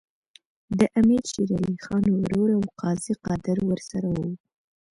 [0.79, 4.29] د امیر شېر علي خان ورور او قاضي قادر ورسره وو.